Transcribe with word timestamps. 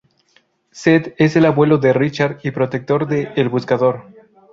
Zedd 0.73 1.13
es 1.19 1.35
el 1.35 1.45
abuelo 1.45 1.77
de 1.77 1.93
Richard 1.93 2.39
y 2.41 2.49
protector 2.49 3.07
de 3.07 3.31
"El 3.35 3.49
Buscador". 3.49 4.09